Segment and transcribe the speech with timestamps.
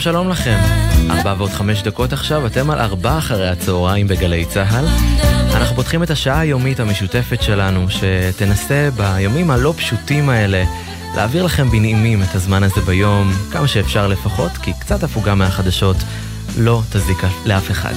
[0.00, 0.58] שלום לכם.
[1.10, 4.86] ארבע ועוד חמש דקות עכשיו, אתם על ארבע אחרי הצהריים בגלי צה"ל.
[5.56, 10.64] אנחנו פותחים את השעה היומית המשותפת שלנו, שתנסה ביומים הלא פשוטים האלה
[11.16, 15.96] להעביר לכם בנעימים את הזמן הזה ביום, כמה שאפשר לפחות, כי קצת הפוגה מהחדשות
[16.58, 17.94] לא תזיק לאף אחד.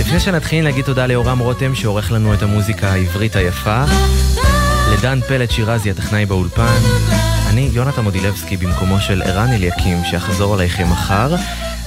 [0.00, 3.84] לפני שנתחיל נגיד תודה ליורם רותם שעורך לנו את המוזיקה העברית היפה,
[4.92, 6.78] לדן פלט שירזי הטכנאי באולפן,
[7.54, 11.34] אני יונתן מודילבסקי במקומו של ערן אליקים שיחזור עליכם מחר,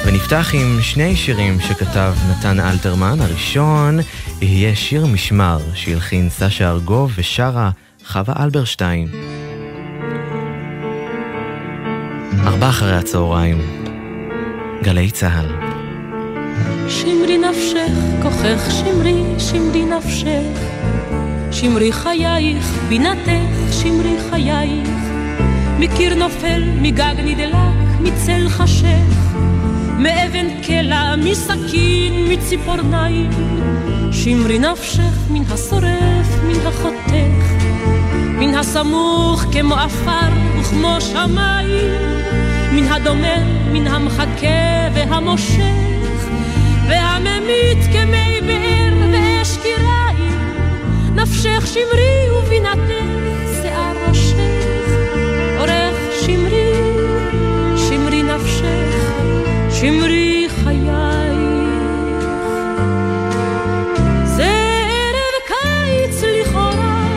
[0.06, 3.22] ונפתח עם שני שירים שכתב נתן אלתרמן.
[3.22, 4.00] הראשון
[4.42, 7.70] יהיה שיר משמר שהלחין סשה ארגוב ושרה
[8.06, 9.08] חווה אלברשטיין.
[12.46, 13.86] ארבע אחרי הצהריים,
[14.84, 15.48] גלי צה"ל.
[16.90, 20.62] שמרי נפשך, כוחך שמרי, שמרי נפשך.
[21.52, 25.17] שמרי חייך, בינתך, שמרי חייך.
[25.80, 27.56] מקיר נופל, מגג נדלק,
[28.00, 29.36] מצל חשך.
[30.00, 33.30] מאבן קלע, מסכין, מציפורניים.
[34.12, 37.66] שמרי נפשך מן השורף, מן החותך.
[38.16, 41.92] מן הסמוך כמו עפר וכמו שמיים.
[42.72, 45.62] מן הדומם, מן המחכה והמושך.
[46.88, 50.32] והממית כמי באר ואש קיריים.
[51.16, 53.17] נפשך שמרי ובינתך
[59.80, 60.90] שמרי חיי.
[64.24, 64.52] זה
[64.90, 67.08] ערב קיץ לכאורה,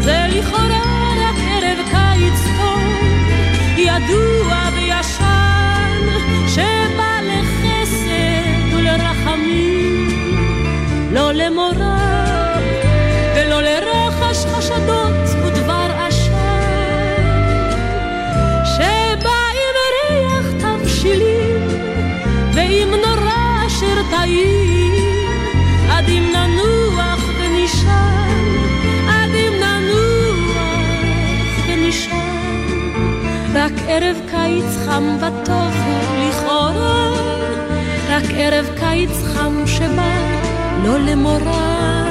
[0.00, 2.80] זה לכאורה רק ערב קיץ טוב,
[3.76, 6.06] ידוע וישן,
[6.48, 10.08] שבא לחסד ולרחמים,
[11.12, 11.69] לא למורא
[34.02, 37.10] ערב קיץ חם וטוב הוא לכאורה,
[38.08, 40.16] רק ערב קיץ חם שבא
[40.84, 42.06] לא למורא.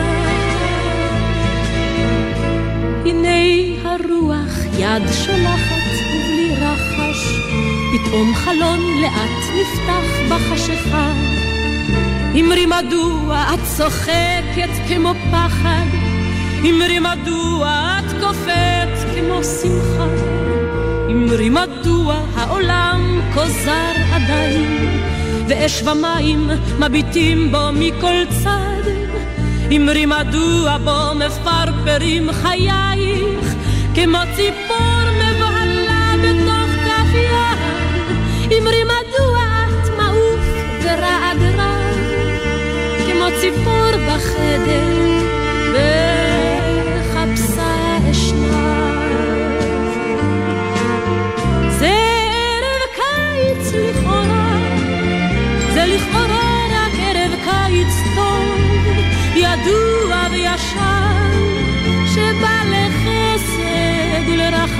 [3.05, 3.39] הנה
[3.83, 7.39] הרוח יד שולחת ובלי רחש,
[7.94, 11.11] פתאום חלון לאט נפתח בחשיכה.
[12.39, 15.85] אמרי מדוע את צוחקת כמו פחד,
[16.69, 20.48] אמרי מדוע את קופאת כמו שמחה,
[21.19, 25.02] אמרי מדוע העולם כוזר עדיין,
[25.47, 26.50] ואש ומים
[26.80, 28.90] מביטים בו מכל צד.
[29.75, 33.53] אמרי מדוע בו מפרפרים חייך,
[33.96, 38.58] כמו ציפור מבוהלה בתוך כף יד.
[38.58, 40.46] אמרי מדוע את מעוף
[40.84, 41.75] ורעד רע,
[43.06, 45.19] כמו ציפור בחדר,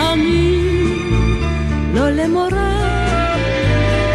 [0.10, 1.42] ולרחמים,
[1.94, 2.50] לא למורא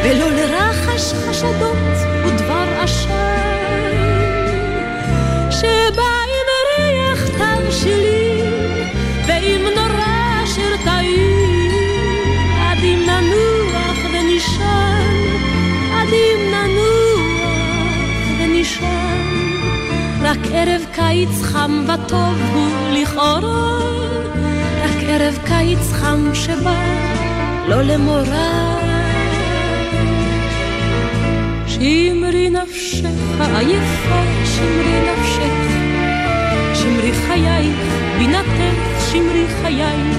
[0.05, 1.95] ולא לרחש חשדות
[2.27, 3.11] ודבר עשן,
[5.51, 8.89] שבא עם ריח תבשילים
[9.27, 11.71] ועם נורא אשר טעים,
[12.61, 15.15] עד אם ננוח ונשן,
[15.95, 19.45] עד אם ננוח ונשן.
[20.23, 23.75] רק ערב קיץ חם וטוב הוא לכאורה,
[25.15, 26.85] ערב קיץ חם שבא
[27.69, 28.85] לא למורא.
[31.67, 35.55] שמרי נפשך העייפה, שמרי נפשך,
[36.75, 37.77] שמרי חייך,
[38.19, 40.19] בינתך, שמרי חייך,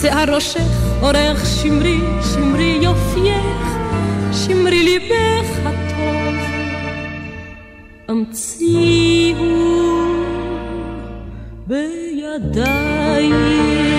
[0.00, 2.00] שיער ראשך, אורך שמרי,
[2.34, 3.66] שמרי יופייך,
[4.32, 6.34] שמרי ליבך הטוב.
[8.08, 9.76] המציאו
[12.38, 13.95] בידייך.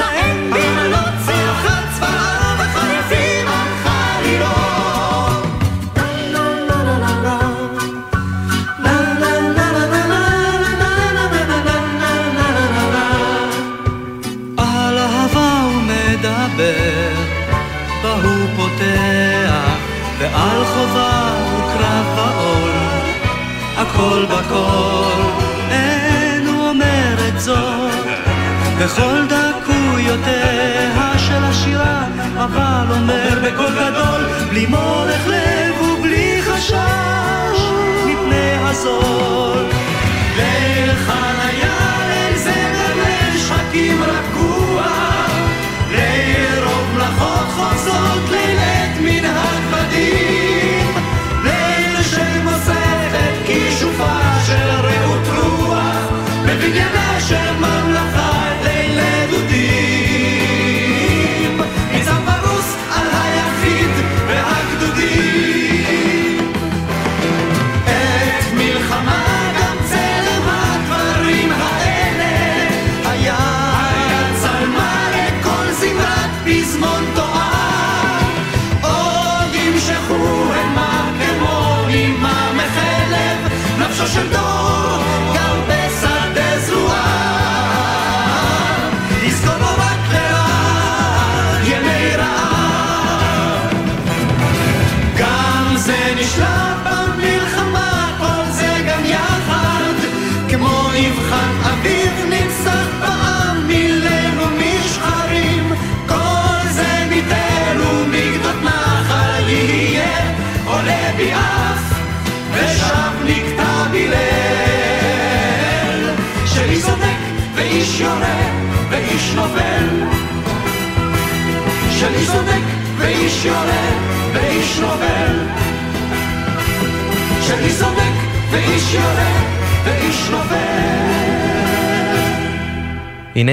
[0.00, 5.46] להישאם במלות שיחת צבעה וחריפים על חלילות.
[14.58, 17.12] על אהבה הוא מדבר,
[18.02, 19.76] בה הוא פותח,
[20.18, 22.70] ועל חובה הוא קרב בעול,
[23.76, 25.22] הכל בכל,
[25.70, 27.90] אין הוא אומר את זאת.
[28.80, 29.39] בכל דבר
[33.52, 37.60] בקול גדול, בלי מולך לב ובלי חשש
[38.06, 39.64] מפני הזול.
[40.36, 41.76] ליל חניה
[42.10, 43.04] אין זמר
[43.34, 44.84] לשחקים רגוע,
[45.90, 50.94] ליל רוב מלאכות חוצות לילת מן הכבדים,
[51.44, 56.08] ליל שמוסכת כישופה של רעות רוח,
[56.46, 57.89] בבניינה של ממש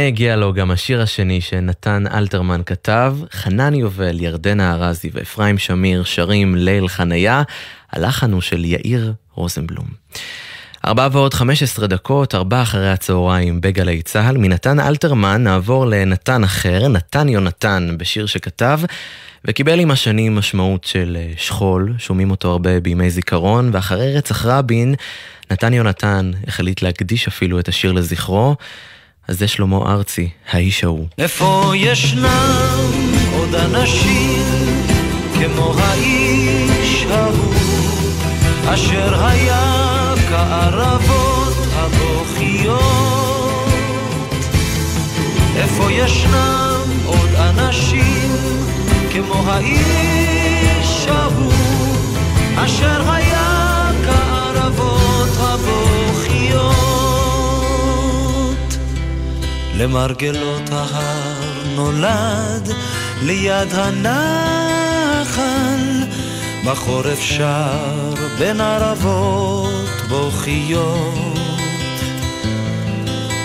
[0.08, 6.56] הגיע לו גם השיר השני שנתן אלתרמן כתב, חנן יובל, ירדנה ארזי ואפרים שמיר שרים
[6.56, 7.44] ליל חניה,
[7.92, 9.86] הלחן הוא של יאיר רוזנבלום.
[10.86, 14.38] ארבע ועוד 15 דקות, ארבע אחרי הצהריים בגלי צה"ל.
[14.38, 18.80] מנתן אלתרמן נעבור לנתן אחר, נתן יונתן, בשיר שכתב,
[19.46, 24.96] וקיבל עם השנים משמעות של אה, שכול, שומעים אותו הרבה בימי זיכרון, ואחרי רצח רבין,
[25.52, 28.56] נתן יונתן החליט להקדיש אפילו את השיר לזכרו.
[29.28, 31.08] אז זה שלמה ארצי, האיש ההוא.
[31.18, 32.92] איפה ישנם
[33.38, 34.44] עוד אנשים
[35.40, 37.54] כמו האיש ההוא,
[38.66, 42.78] אשר היה כערבות הבוכיות?
[45.56, 48.36] איפה ישנם עוד אנשים
[49.12, 51.54] כמו האיש ההוא,
[52.56, 56.97] אשר היה כערבות הבוכיות.
[59.78, 61.44] למרגלות ההר
[61.76, 62.70] נולד
[63.22, 65.44] ליד הנחל,
[66.66, 71.38] בחורף שר בין ערבות בוכיות.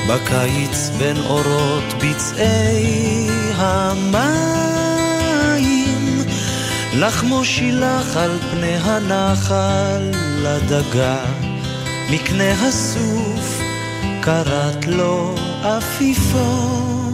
[0.09, 4.65] בקיץ בין אורות ביצעי המים,
[6.95, 10.11] לחמו שילח על פני הנחל
[10.43, 11.25] לדגה,
[12.11, 13.42] מקנה הסוף
[14.23, 17.12] קראת לו עפיפון.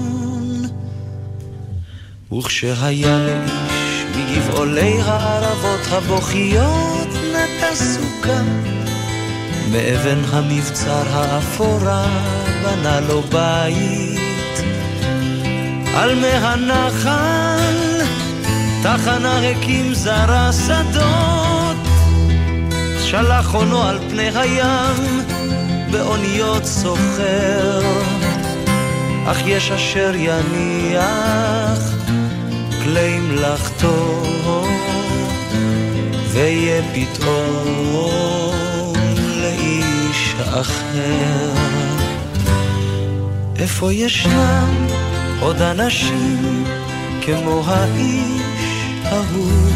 [2.33, 8.43] וכשהיה לאיש מגבעולי הערבות הבוכיות נטע סוכה
[9.73, 12.07] מאבן המבצר האפורה
[12.63, 14.21] בנה לו בית.
[15.95, 18.03] על מי הנחל
[18.83, 21.48] תחנה הקים זרה שדות,
[23.11, 25.21] שלח עונו על פני הים
[25.91, 27.81] באוניות סוחר.
[29.27, 31.79] אך יש אשר יניח
[32.85, 34.23] כלי מלאכתו,
[36.33, 38.95] ויהיה פתאום
[39.37, 41.53] לאיש אחר.
[43.57, 44.87] איפה ישנם
[45.41, 46.65] עוד אנשים
[47.27, 48.43] כמו האיש
[49.05, 49.71] ההוא,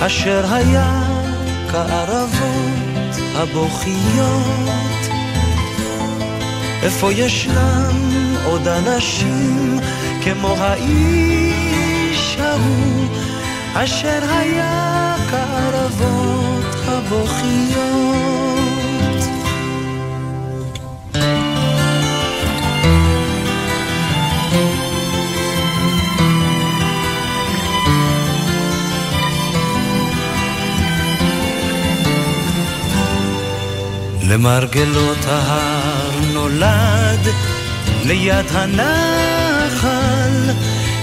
[0.00, 1.19] אשר היה
[1.70, 5.00] כערבות הבוכיות?
[6.82, 9.80] איפה ישנם עוד אנשים
[10.24, 13.06] כמו האיש ההוא,
[13.74, 18.29] אשר היה כערבות הבוכיות?
[34.30, 37.28] למרגלות ההר נולד
[38.04, 39.90] ליד הנחל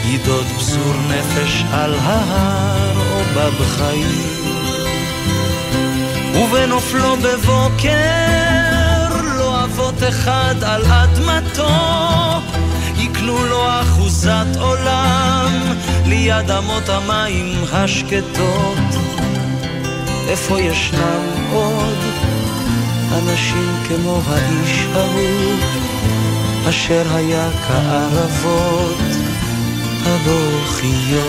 [0.05, 4.37] ידוד פזור נפש על ההר או בבחיים
[6.35, 7.89] ובנופלו בבוקר
[9.37, 11.69] לא אבות אחד על אדמתו
[12.97, 15.51] יקנו לו אחוזת עולם
[16.05, 18.77] ליד אמות המים השקטות.
[20.29, 22.06] איפה ישנם עוד
[23.11, 25.55] אנשים כמו האיש ההוא,
[26.69, 28.97] אשר היה כערבות
[30.05, 31.27] הבוכיות.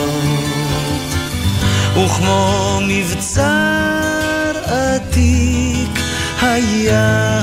[1.94, 6.00] וכמו מבצר עתיק
[6.42, 7.42] היה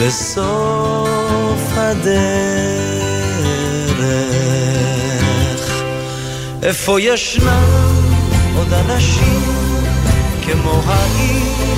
[0.00, 3.00] בסוף הדרך.
[6.62, 7.64] איפה ישנם
[8.56, 9.42] עוד אנשים
[10.46, 11.69] כמו האיש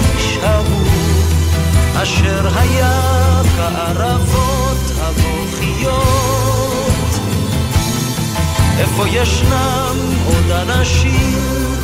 [2.02, 3.00] אשר היה
[3.56, 6.02] כערבות הבוכיות.
[8.78, 11.74] איפה ישנם עוד אנשים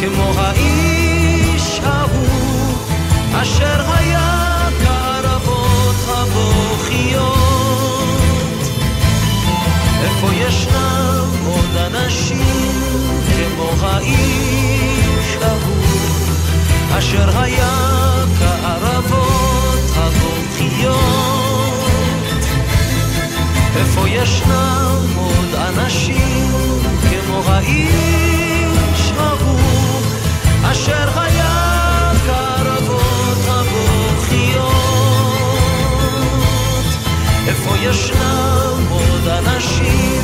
[0.00, 2.76] כמו האיש ההוא,
[3.32, 7.32] אשר היה כערבות הבוכיות.
[10.02, 12.72] איפה ישנם עוד אנשים
[13.26, 16.21] כמו האיש ההוא
[16.98, 17.74] אשר היה
[18.38, 21.02] כערבות הבוכיות.
[23.76, 26.50] איפה ישנם עוד אנשים
[27.10, 30.00] כמו האיש ההוא,
[30.62, 34.72] אשר היה כערבות הבוכיות.
[37.46, 40.22] איפה ישנם עוד אנשים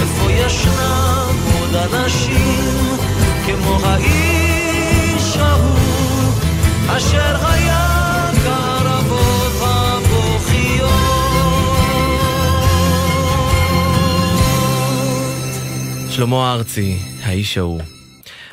[0.00, 1.74] איפה ישנם עוד
[3.46, 5.78] כמו האיש ההוא,
[6.88, 10.90] אשר היה כערבות המוחיות.
[16.10, 17.95] שלמה ארצי, האיש ההוא.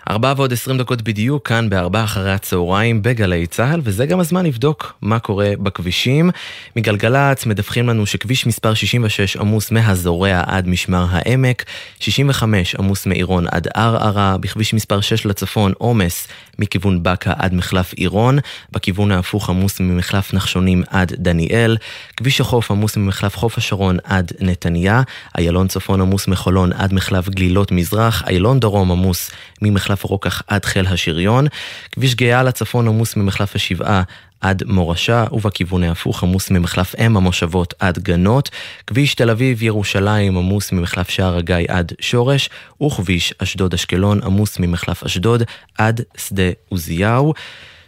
[0.09, 4.93] ארבע ועוד עשרים דקות בדיוק, כאן בארבע אחרי הצהריים בגלי צה"ל, וזה גם הזמן לבדוק
[5.01, 6.29] מה קורה בכבישים.
[6.75, 11.65] מגלגלצ מדווחים לנו שכביש מספר 66 עמוס מהזורע עד משמר העמק,
[11.99, 16.27] 65 עמוס מעירון עד ערערה, בכביש מספר 6 לצפון עומס
[16.59, 18.39] מכיוון בקה עד מחלף עירון,
[18.71, 21.77] בכיוון ההפוך עמוס ממחלף נחשונים עד דניאל,
[22.17, 25.01] כביש החוף עמוס ממחלף חוף השרון עד נתניה,
[25.37, 29.31] איילון צפון עמוס מחולון עד מחלף גלילות מזרח, איילון דרום עמוס
[29.61, 31.47] ממחלף רוקח עד חיל השריון,
[31.91, 34.03] כביש גאה לצפון עמוס ממחלף השבעה
[34.41, 38.49] עד מורשה, ובכיוון ההפוך עמוס ממחלף אם המושבות עד גנות,
[38.87, 42.49] כביש תל אביב-ירושלים עמוס ממחלף שער הגיא עד שורש,
[42.83, 45.43] וכביש אשדוד-אשקלון עמוס ממחלף אשדוד
[45.77, 47.33] עד שדה עוזיהו.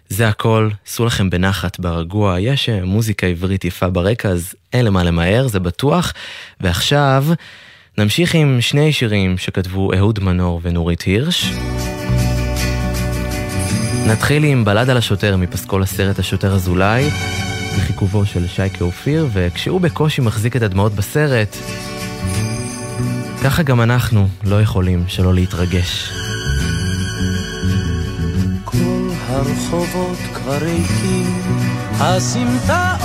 [0.09, 5.03] זה הכל, סעו לכם בנחת, ברגוע, יש אה, מוזיקה עברית יפה ברקע, אז אין למה
[5.03, 6.13] למהר, זה בטוח.
[6.61, 7.25] ועכשיו,
[7.97, 11.51] נמשיך עם שני שירים שכתבו אהוד מנור ונורית הירש.
[14.07, 17.09] נתחיל עם בלד על השוטר מפסקול הסרט השוטר אזולאי,
[17.77, 21.55] בחיכובו של שייקה אופיר, וכשהוא בקושי מחזיק את הדמעות בסרט,
[23.43, 26.11] ככה גם אנחנו לא יכולים שלא להתרגש.
[28.65, 31.41] כל הרחובות כבר ריקים,
[31.99, 33.04] הסמטאות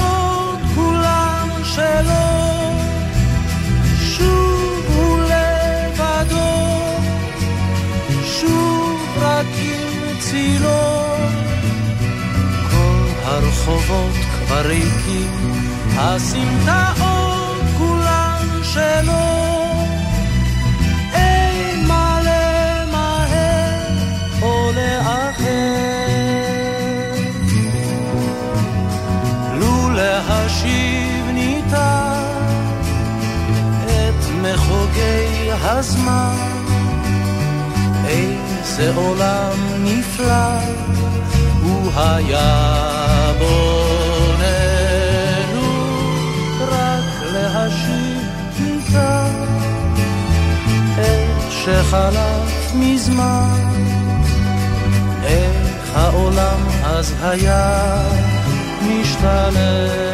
[13.70, 14.14] הרחובות
[14.46, 15.30] כבר ריקים,
[15.96, 19.30] הסמטאות כולם שלו.
[21.14, 23.88] אין מה למהר
[29.94, 32.22] להשיב ניתן
[33.86, 36.36] את מחוגי הזמן,
[38.06, 40.58] איזה עולם נפלא
[41.62, 42.99] הוא היה
[43.38, 44.50] בוננו,
[46.60, 47.04] רק
[48.60, 49.32] ניתן
[50.98, 53.72] את שחלף מזמן,
[55.22, 58.02] איך העולם אז היה
[58.82, 60.10] משתנה.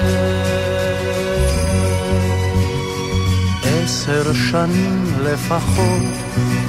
[3.65, 6.03] עשר שנים לפחות,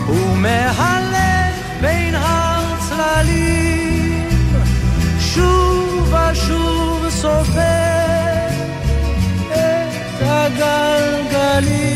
[0.05, 0.37] הוא
[6.47, 8.47] שוב סופר
[9.47, 11.87] את הגלגלים.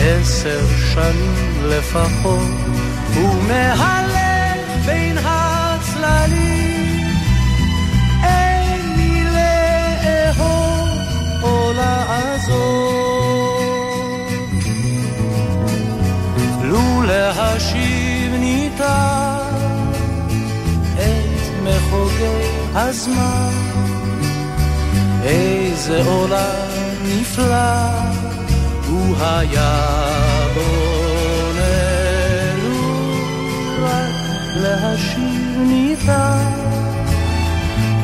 [0.00, 0.60] עשר
[0.94, 2.50] שנים לפחות,
[3.14, 7.06] הוא מהלך בין הצללים.
[8.22, 10.88] אין לי לאהוב
[11.42, 13.20] או לעזוב.
[16.62, 19.19] לו להשיב ניתן
[22.90, 23.50] הזמן,
[25.22, 26.68] איזה עולם
[27.04, 27.80] נפלא
[28.86, 29.86] הוא היה
[30.54, 31.52] בוננו,
[33.82, 34.14] רק
[34.56, 36.52] להשיב ניתן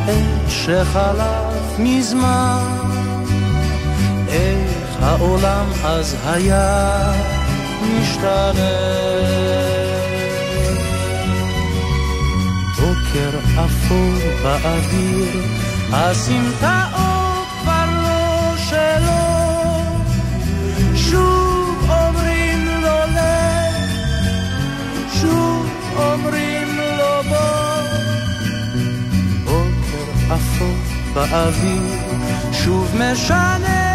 [0.04, 2.76] את שחלף מזמן,
[4.28, 7.12] איך העולם אז היה
[7.82, 9.45] משתנה.
[13.16, 15.42] בוקר אפור באוויר,
[15.92, 19.26] הסמטאות כבר לא שלו.
[20.94, 23.90] שוב אומרים לו לך,
[25.20, 27.82] שוב אומרים לו בוא.
[29.44, 30.76] בוקר אפור
[31.14, 31.98] באוויר,
[32.52, 33.85] שוב משנה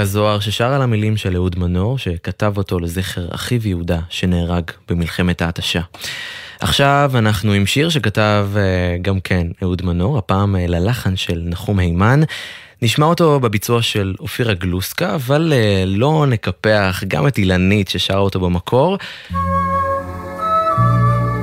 [0.00, 5.42] רבקה זוהר ששר על המילים של אהוד מנור, שכתב אותו לזכר אחיו יהודה שנהרג במלחמת
[5.42, 5.80] ההתשה.
[6.60, 11.78] עכשיו אנחנו עם שיר שכתב אה, גם כן אהוד מנור, הפעם אה, ללחן של נחום
[11.78, 12.20] הימן.
[12.82, 18.40] נשמע אותו בביצוע של אופירה גלוסקה, אבל אה, לא נקפח גם את אילנית ששרה אותו
[18.40, 18.98] במקור.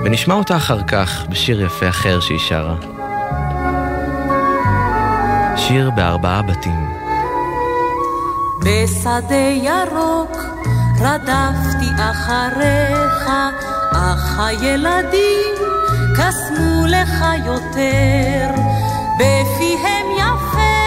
[0.06, 2.76] ונשמע אותה אחר כך בשיר יפה אחר שהיא שרה.
[5.58, 7.07] שיר בארבעה בתים.
[8.64, 10.38] בשדה ירוק
[11.00, 13.30] רדפתי אחריך,
[13.94, 15.56] אך הילדים
[16.16, 18.62] קסמו לך יותר.
[19.16, 20.78] בפיהם יפה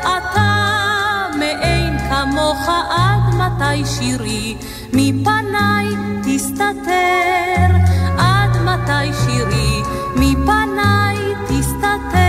[0.00, 4.56] אתה מאין כמוך עד מתי שירי?
[4.92, 5.86] מפניי
[6.22, 7.70] תסתתר.
[8.18, 9.82] עד מתי שירי?
[10.16, 12.27] מפניי תסתתר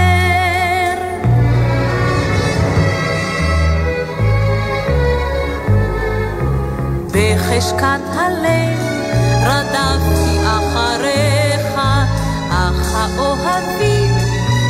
[7.60, 8.80] בחשכת הלב
[9.44, 11.80] רדפתי אחריך,
[12.50, 14.14] אך האוהבים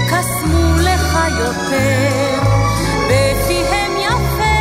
[0.07, 2.39] קסמו לך יותר.
[3.05, 4.59] בפיהם יפה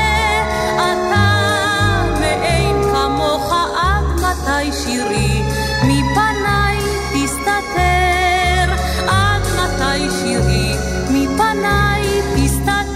[0.76, 5.42] אתה מאין כמוך עד מתי שירי?
[5.82, 6.78] מפניי
[7.14, 8.72] תסתתר.
[9.08, 10.74] עד מתי שירי?
[11.10, 12.88] מפניי תסתתר.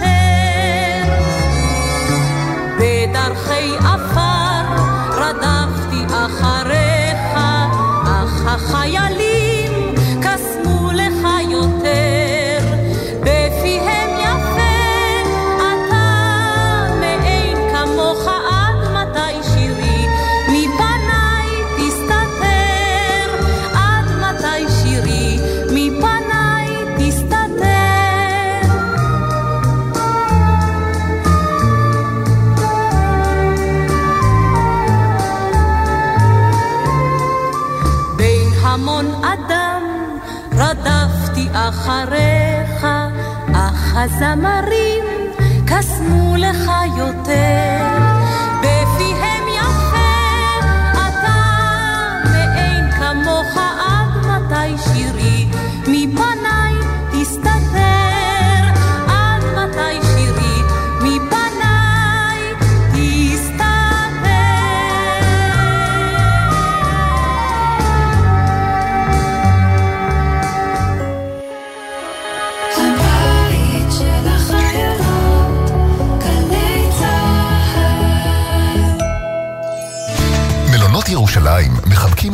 [2.78, 3.91] בדרכי
[46.52, 46.70] קסמו לך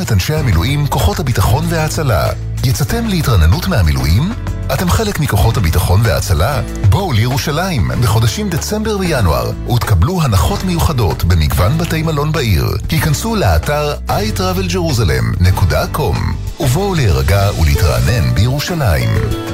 [0.09, 2.29] את אנשי המילואים, כוחות הביטחון וההצלה.
[2.65, 4.33] יצאתם להתרננות מהמילואים?
[4.75, 6.61] אתם חלק מכוחות הביטחון וההצלה?
[6.91, 12.67] בואו לירושלים בחודשים דצמבר וינואר ותקבלו הנחות מיוחדות במגוון בתי מלון בעיר.
[12.91, 16.17] היכנסו לאתר iTravelJerusalem.com
[16.61, 19.11] ובואו להירגע ולהתרענן בירושלים.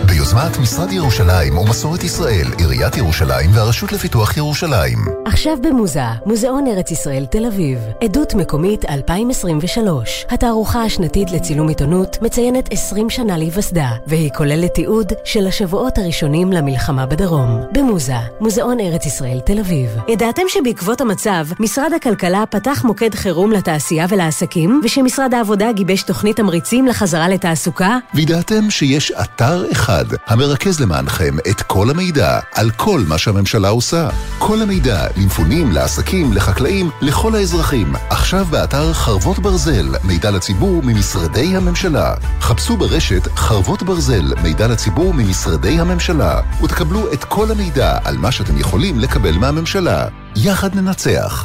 [0.07, 4.99] ביוזמת משרד ירושלים ומסורת ישראל, עיריית ירושלים והרשות לפיתוח ירושלים.
[5.27, 7.79] עכשיו במוזה, מוזיאון ארץ ישראל תל אביב.
[8.01, 10.27] עדות מקומית 2023.
[10.29, 17.07] התערוכה השנתית לצילום עיתונות מציינת 20 שנה להיווסדה, והיא כוללת תיעוד של השבועות הראשונים למלחמה
[17.07, 17.61] בדרום.
[17.73, 19.90] במוזה, מוזיאון ארץ ישראל תל אביב.
[20.09, 26.88] ידעתם שבעקבות המצב, משרד הכלכלה פתח מוקד חירום לתעשייה ולעסקים, ושמשרד העבודה גיבש תוכנית תמריצים
[26.95, 27.99] לחזרה לתעסוקה?
[28.15, 34.09] וידעתם שיש אתר אחד המרכז למענכם את כל המידע על כל מה שהממשלה עושה.
[34.39, 37.93] כל המידע למפונים, לעסקים, לחקלאים, לכל האזרחים.
[38.11, 42.15] עכשיו באתר חרבות ברזל, מידע לציבור ממשרדי הממשלה.
[42.41, 48.59] חפשו ברשת חרבות ברזל, מידע לציבור ממשרדי הממשלה, ותקבלו את כל המידע על מה שאתם
[48.59, 50.07] יכולים לקבל מהממשלה.
[50.37, 51.45] יחד ננצח.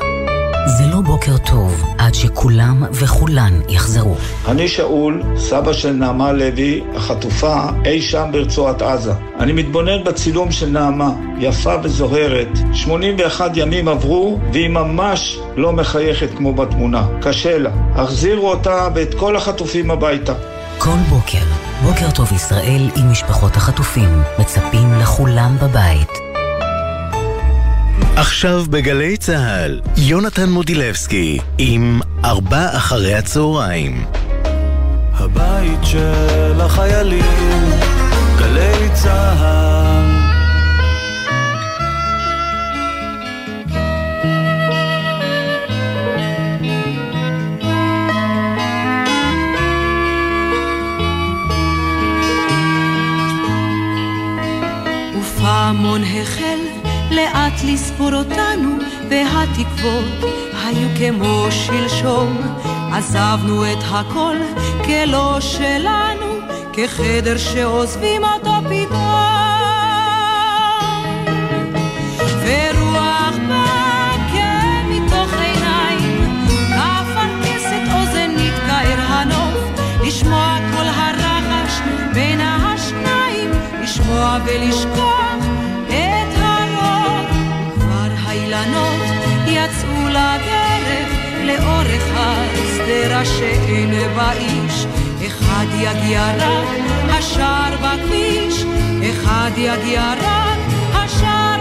[0.65, 4.15] זה לא בוקר טוב עד שכולם וכולן יחזרו.
[4.47, 9.13] אני שאול, סבא של נעמה לוי, החטופה אי שם ברצועת עזה.
[9.39, 12.47] אני מתבונן בצילום של נעמה, יפה וזוהרת.
[12.73, 17.07] 81 ימים עברו, והיא ממש לא מחייכת כמו בתמונה.
[17.21, 17.71] קשה לה.
[17.95, 20.33] החזירו אותה ואת כל החטופים הביתה.
[20.77, 21.45] כל בוקר,
[21.83, 26.28] בוקר טוב ישראל עם משפחות החטופים, מצפים לכולם בבית.
[28.15, 34.05] עכשיו בגלי צה"ל, יונתן מודילבסקי עם ארבע אחרי הצהריים.
[35.13, 37.69] הבית של החיילים,
[38.39, 40.29] גלי צה"ל.
[55.19, 56.78] ופעמון החל
[57.11, 58.77] לאט לספור אותנו,
[59.09, 60.31] והתקוות
[60.65, 62.37] היו כמו שלשום.
[62.93, 64.35] עזבנו את הכל
[64.85, 66.25] כלא שלנו,
[66.73, 69.49] כחדר שעוזבים אותו פתאום.
[74.89, 76.47] מתוך עיניים,
[80.73, 80.87] כל
[82.63, 83.51] השניים,
[84.45, 85.18] ולשכוח
[91.49, 94.85] לאורך השדרה שאין בה איש.
[95.27, 96.67] אחד יגיע רק
[97.09, 98.65] השער בכביש,
[99.09, 100.59] אחד יגיע רק
[100.93, 101.58] השער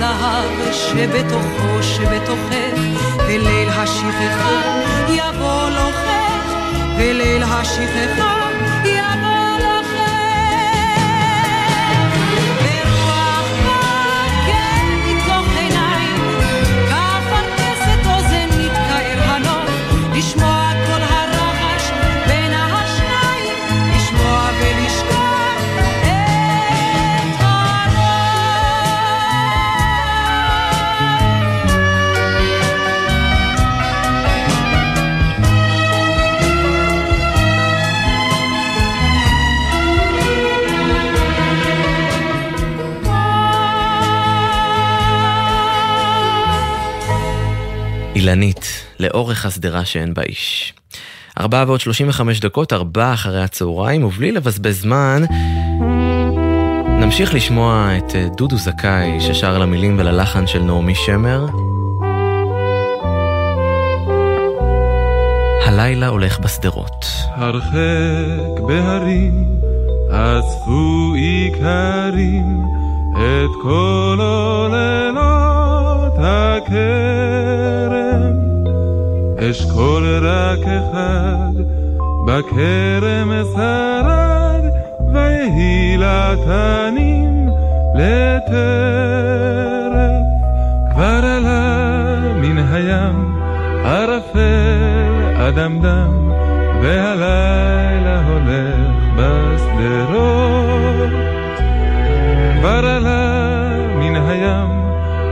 [0.00, 2.80] הזהב שבתוכו שבתוכך
[3.26, 4.60] וליל השכחה
[5.08, 6.54] יבוא לוחך
[6.98, 8.48] וליל השכחה
[48.28, 50.72] אילנית, לאורך השדרה שאין בה איש.
[51.40, 55.22] ארבעה ועוד 35 דקות, ארבעה אחרי הצהריים, ובלי לבזבז זמן,
[57.00, 61.46] נמשיך לשמוע את אה, דודו זכאי, ששר למילים וללחן של נעמי שמר.
[65.66, 67.06] הלילה הולך בשדרות.
[67.26, 69.44] הרחק בהרים,
[70.10, 72.60] אספו איכרים
[73.12, 75.47] את כל עוללות
[76.20, 78.08] הכרם.
[79.38, 81.52] אשכול רק אחד
[82.26, 84.64] בכרם שרד,
[85.14, 87.48] ויהי לתנים
[87.94, 88.58] לטרף.
[90.92, 93.38] כבר עלה מן הים
[93.84, 96.30] ערפל אדמדם,
[96.82, 100.48] והלילה הולך בשדרות.
[102.58, 103.38] כבר עלה
[103.96, 104.87] מן הים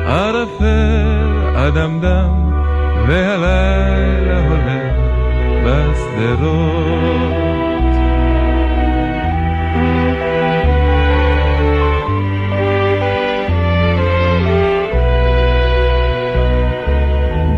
[0.06, 2.52] ערפל אדמדם,
[3.08, 4.96] והלילה הולך
[5.64, 7.46] בשדרות.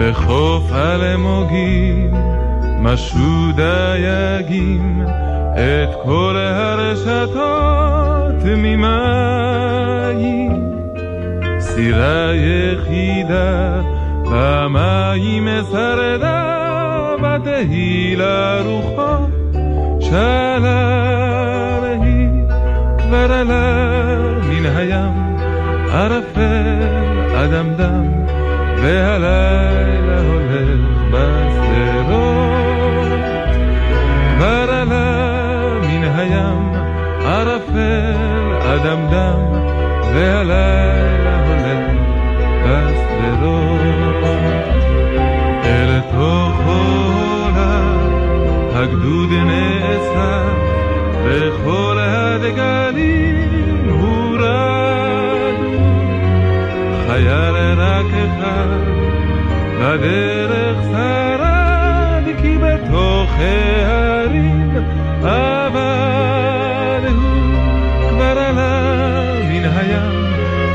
[0.01, 2.15] בחוף אלמוגים
[2.81, 5.03] משו דייגים
[5.55, 7.39] את כל הרשתות
[8.45, 9.49] ממים.
[11.79, 13.81] סירה יחידה
[14.31, 19.31] במים שרדה ותהי לרוחות
[20.01, 22.29] שלל היא
[22.99, 24.17] כבר עלה
[24.49, 25.37] מן הים
[25.93, 26.83] ערפל
[27.37, 28.07] אדמדם
[28.83, 30.81] והלילה הולך
[31.13, 32.19] בשדרות.
[34.37, 35.29] כבר עלה
[35.83, 36.73] מן הים
[37.25, 38.15] ערפל
[38.63, 39.41] אדמדם
[40.15, 41.28] והלילה
[46.89, 48.11] עולם
[48.75, 50.59] הגדוד נאסף
[51.25, 54.49] וכל הדגלים הורדו
[57.07, 58.79] חייל רק אחד
[59.81, 64.77] בדרך שרד כי בתוך הערים
[65.23, 67.49] אבל הוא.
[68.11, 70.19] כבר עלה מן הים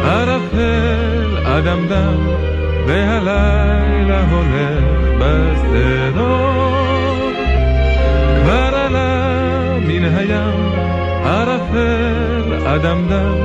[0.03, 2.17] ערפל אדמדם
[2.87, 4.82] והלילה הולך
[5.23, 6.63] בשדרות
[8.41, 10.71] כבר עלה מן הים
[11.25, 13.37] ערפל אדמדם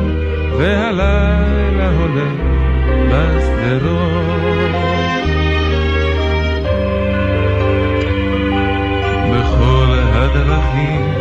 [0.58, 2.38] והלילה הולך
[3.10, 4.28] בשדרות
[9.32, 11.12] בכל הדרכים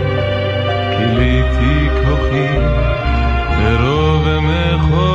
[0.98, 2.58] כיליתי כוחי
[3.58, 5.07] ברוב מכונות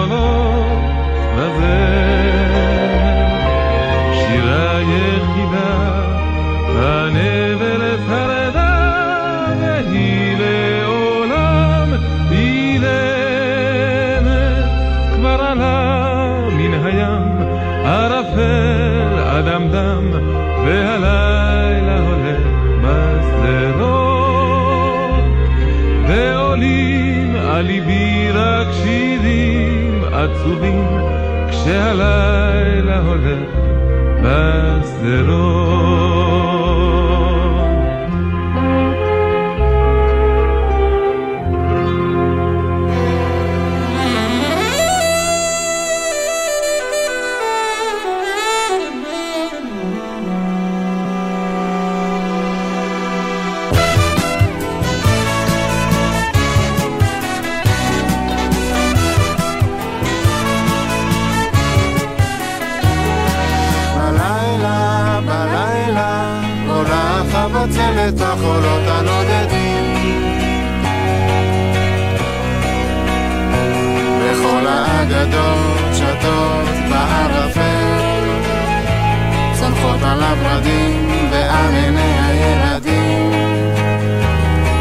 [30.42, 30.84] עצובים
[31.50, 33.48] כשהלילה הולך
[34.22, 35.61] בשדרות
[74.62, 78.30] וכל האגדות שטות בערפל,
[79.54, 83.30] צונחות על הורדים ועל עיני הילדים.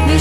[0.06, 0.18] מי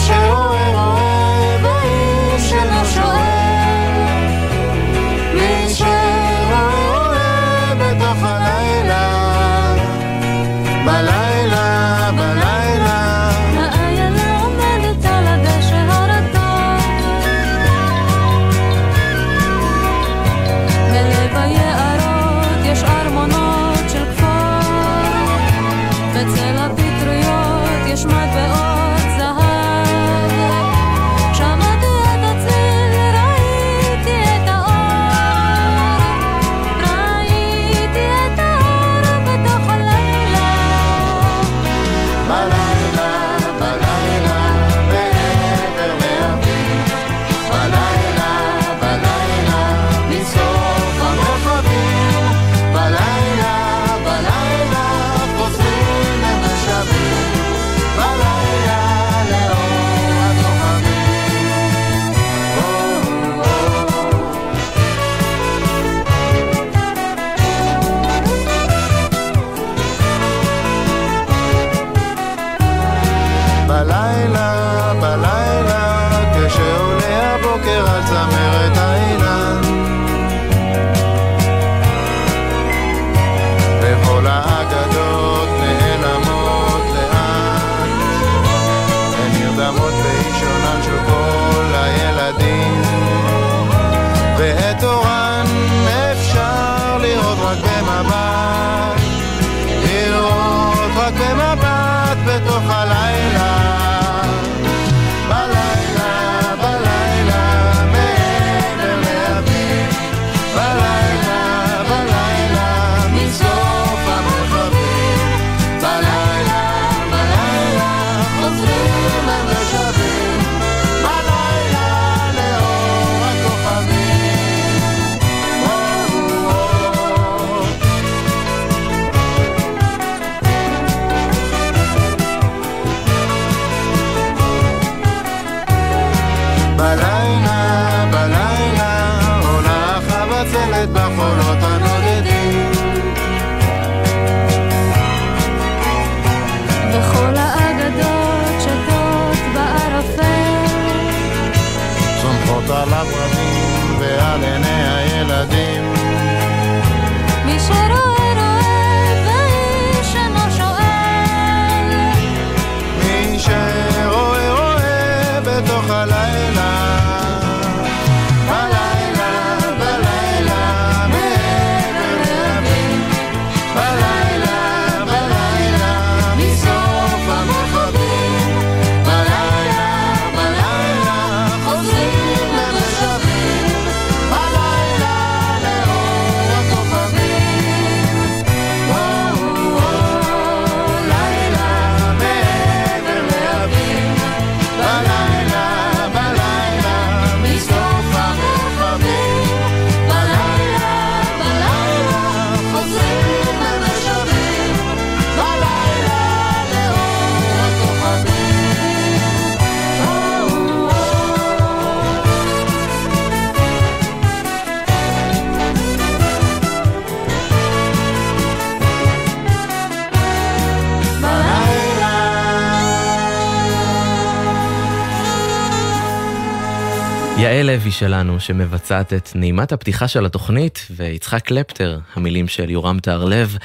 [227.71, 233.57] לוי שלנו, שמבצעת את נעימת הפתיחה של התוכנית, ויצחק קלפטר, המילים של יורם טהרלב,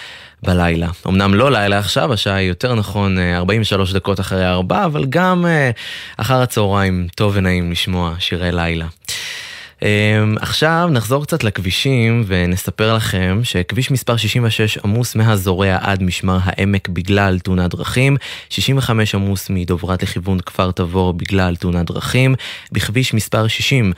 [0.43, 0.89] בלילה.
[1.07, 5.47] אמנם לא לילה עכשיו, השעה היא יותר נכון אה, 43 דקות אחרי הארבע, אבל גם
[5.47, 5.71] אה,
[6.17, 8.87] אחר הצהריים טוב ונעים לשמוע שירי לילה.
[9.83, 16.89] אמ, עכשיו נחזור קצת לכבישים ונספר לכם שכביש מספר 66 עמוס מהזורע עד משמר העמק
[16.89, 18.17] בגלל תאונת דרכים,
[18.51, 22.35] 65 עמוס מדוברת לכיוון כפר תבור בגלל תאונת דרכים,
[22.73, 23.93] בכביש מספר 60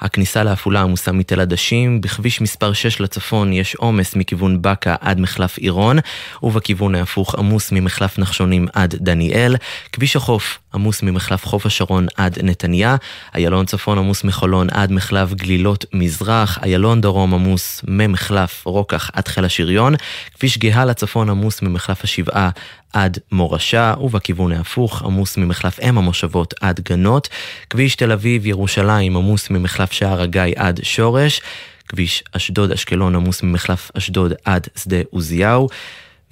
[0.00, 5.58] הכניסה לעפולה עמוסה מתל עדשים, בכביש מספר 6 לצפון יש עומס מכיוון בקה עד מחלף
[5.58, 5.98] עירון,
[6.42, 9.56] ובכיוון ההפוך עמוס ממחלף נחשונים עד דניאל,
[9.92, 12.96] כביש החוף עמוס ממחלף חוף השרון עד נתניה,
[13.34, 19.44] איילון צפון עמוס מחולון עד מחלף גלילות מזרח, איילון דרום עמוס ממחלף רוקח עד חיל
[19.44, 19.94] השריון,
[20.38, 22.50] כביש גאה לצפון עמוס ממחלף השבעה
[22.92, 27.28] עד מורשה, ובכיוון ההפוך עמוס ממחלף אם המושבות עד גנות,
[27.70, 31.40] כביש תל אביב ירושלים עמוס ממחלף שער הגיא עד שורש,
[31.88, 35.68] כביש אשדוד אשקלון עמוס ממחלף אשדוד עד שדה עוזיהו,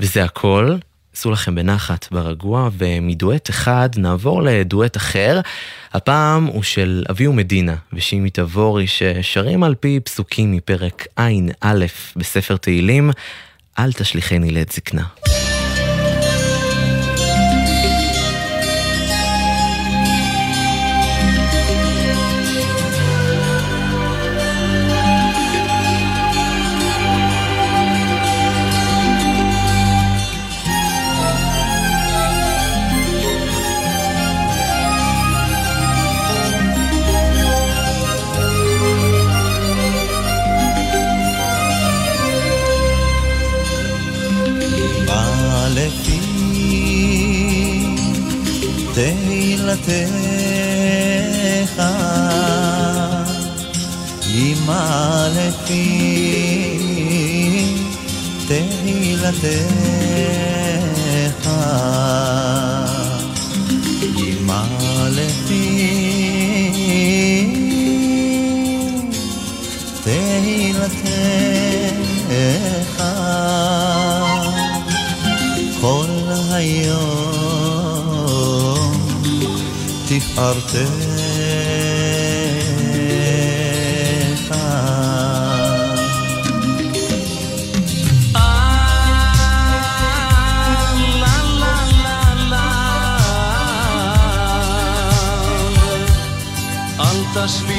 [0.00, 0.76] וזה הכל.
[1.16, 5.40] עשו לכם בנחת ברגוע, ומדואט אחד נעבור לדואט אחר.
[5.92, 11.84] הפעם הוא של אביהו מדינה ושימי תבורי, ששרים על פי פסוקים מפרק ע"א
[12.16, 13.11] בספר תהילים,
[13.78, 15.04] אל תשליכני לעת זקנה.
[54.28, 56.16] אמא לפי
[58.48, 59.50] תהילתך,
[65.10, 65.96] לפי
[70.04, 71.26] תהילתך.
[75.80, 76.06] כל
[76.50, 77.25] היום
[80.37, 81.16] תפארתך.
[97.01, 97.75] אל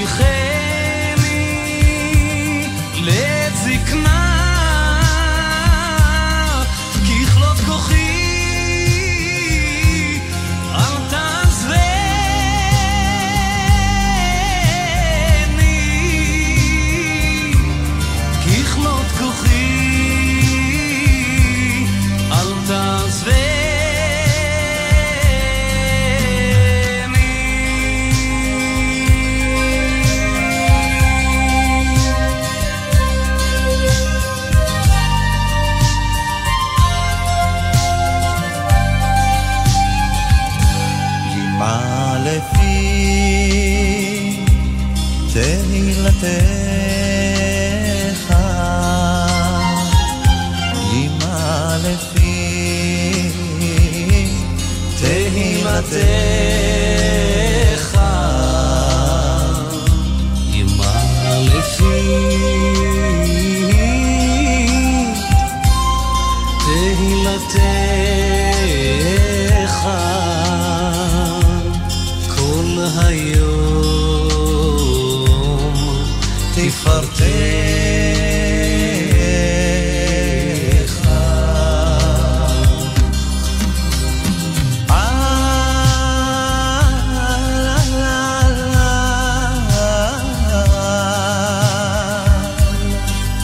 [66.68, 67.78] תהילתך
[72.36, 73.38] כל היום
[76.56, 77.28] תפארתך.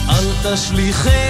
[0.08, 1.23] אל תשליכי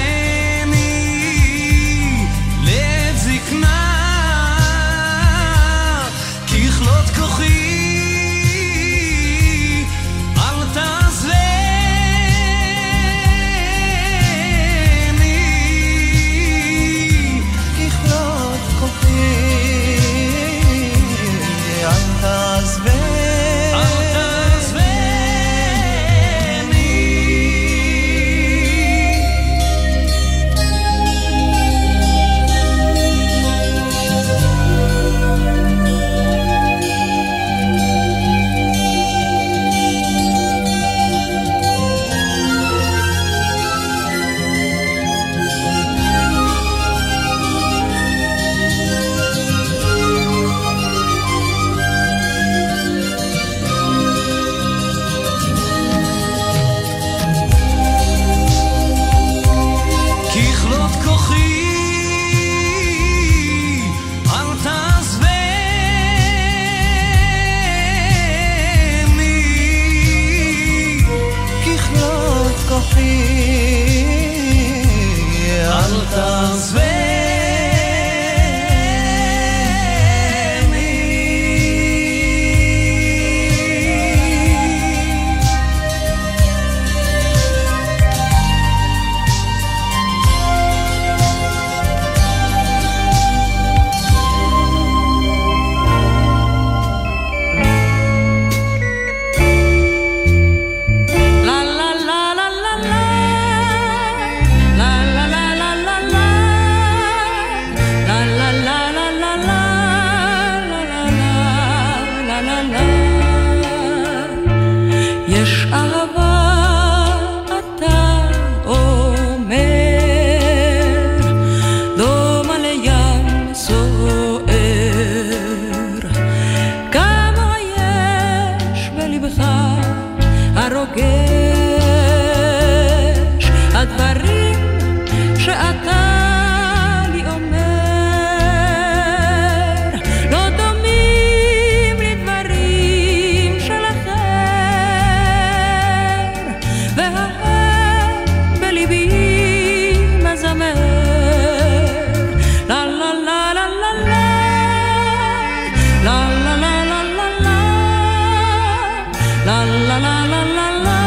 [159.98, 161.00] 啦啦啦啦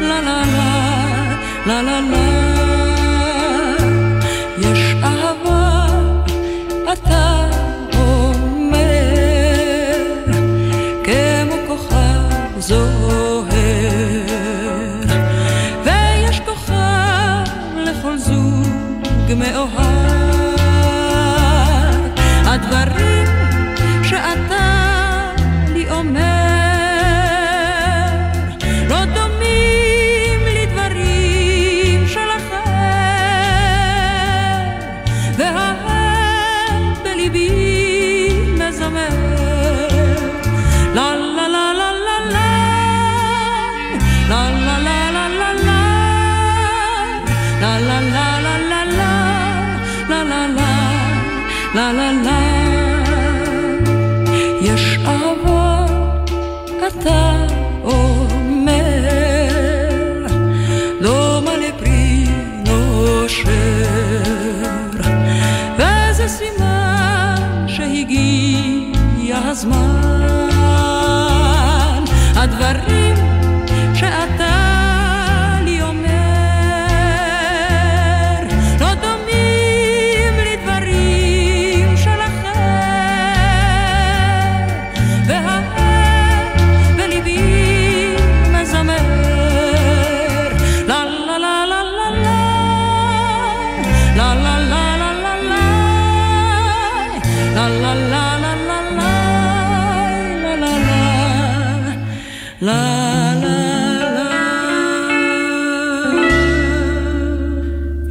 [0.00, 0.62] 啦啦啦
[1.66, 2.45] 啦啦啦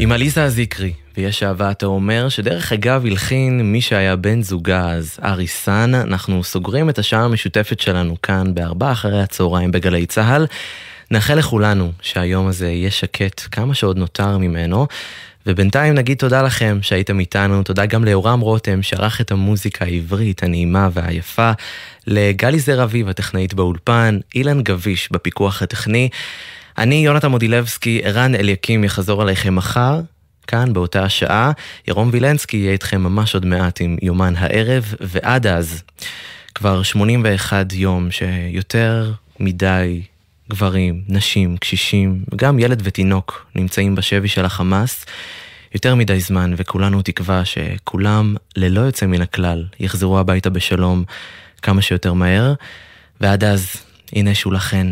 [0.05, 5.19] עם עליזה הזיקרי, ויש אהבה אתה אומר, שדרך אגב הלחין מי שהיה בן זוגה אז,
[5.23, 5.95] ארי סאן.
[5.95, 10.47] אנחנו סוגרים את השעה המשותפת שלנו כאן בארבעה אחרי הצהריים בגלי צה"ל.
[11.11, 14.87] נאחל לכולנו שהיום הזה יהיה שקט כמה שעוד נותר ממנו.
[15.45, 20.89] ובינתיים נגיד תודה לכם שהייתם איתנו, תודה גם ליורם רותם שערך את המוזיקה העברית הנעימה
[20.93, 21.51] והיפה,
[22.07, 26.09] לגלי זר אביב הטכנאית באולפן, אילן גביש בפיקוח הטכני.
[26.77, 30.01] אני יונתן מודילבסקי, ערן אליקים יחזור עליכם מחר,
[30.47, 31.51] כאן באותה השעה.
[31.87, 35.83] ירום וילנסקי יהיה איתכם ממש עוד מעט עם יומן הערב, ועד אז,
[36.55, 40.01] כבר 81 יום שיותר מדי
[40.49, 45.05] גברים, נשים, קשישים, וגם ילד ותינוק נמצאים בשבי של החמאס.
[45.73, 51.03] יותר מדי זמן, וכולנו תקווה שכולם, ללא יוצא מן הכלל, יחזרו הביתה בשלום
[51.61, 52.53] כמה שיותר מהר.
[53.21, 53.75] ועד אז,
[54.13, 54.91] הנה שולחן,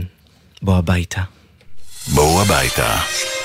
[0.62, 1.22] בוא הביתה.
[2.08, 2.97] בואו הביתה.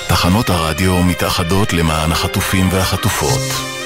[0.07, 3.78] תחנות הרדיו מתאחדות למען החטופים והחטופות.